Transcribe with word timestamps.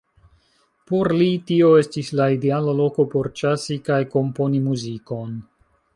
Por 0.91 1.09
li 1.17 1.27
tio 1.51 1.67
estis 1.81 2.09
la 2.21 2.27
ideala 2.37 2.75
loko 2.79 3.07
por 3.15 3.29
ĉasi 3.43 3.81
kaj 3.91 4.03
komponi 4.17 4.67
muzikon. 4.71 5.41